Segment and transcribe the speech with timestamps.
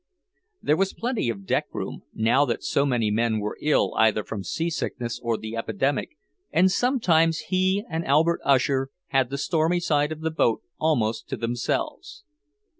[0.63, 4.43] There was plenty of deck room, now that so many men were ill either from
[4.43, 6.17] seasickness or the epidemic,
[6.51, 11.37] and sometimes he and Albert Usher had the stormy side of the boat almost to
[11.37, 12.23] themselves.